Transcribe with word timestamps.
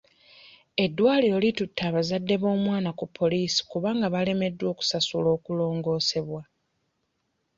Eddwaliro 0.83 1.37
litutte 1.43 1.85
bazadde 1.95 2.35
b'omwana 2.41 2.89
ku 2.99 3.05
poliisi 3.17 3.59
kubanga 3.71 4.07
baalemereddwa 4.13 4.67
okusasulira 4.73 5.29
okulongoosebwa. 5.37 6.41